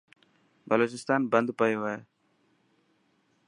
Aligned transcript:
بلوچستان 0.69 1.21
بند 1.31 1.47
پيو 1.59 1.81
هي. 1.89 1.99